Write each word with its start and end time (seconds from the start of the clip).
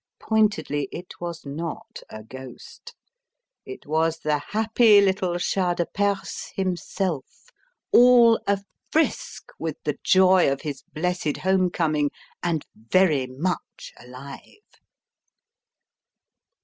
Pointedly, 0.19 0.89
it 0.91 1.19
was 1.21 1.45
not 1.45 2.01
a 2.09 2.23
ghost. 2.23 2.95
It 3.67 3.85
was 3.85 4.17
the 4.17 4.39
happy 4.39 4.99
little 4.99 5.37
Shah 5.37 5.75
de 5.75 5.85
Perse 5.85 6.51
himself 6.55 7.51
all 7.93 8.41
a 8.47 8.63
frisk 8.91 9.49
with 9.59 9.77
the 9.83 9.99
joy 10.03 10.51
of 10.51 10.61
his 10.61 10.81
blessed 10.91 11.37
home 11.37 11.69
coming 11.69 12.09
and 12.41 12.65
very 12.75 13.27
much 13.27 13.93
alive! 13.99 14.49